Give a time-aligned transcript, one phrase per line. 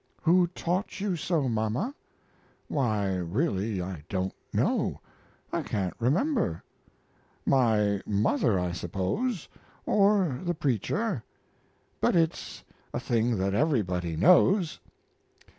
[0.23, 1.93] "Who taught you so, mama?"
[2.67, 4.99] "Why, really, I don't know
[5.53, 6.63] I can't remember.
[7.45, 9.47] My mother, I suppose;
[9.85, 11.21] or the preacher.
[11.99, 14.79] But it's a thing that everybody knows."